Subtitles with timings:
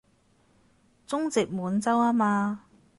[1.05, 2.65] 中殖滿洲吖嘛